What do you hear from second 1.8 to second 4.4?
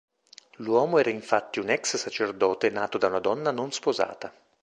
sacerdote nato da una donna non sposata.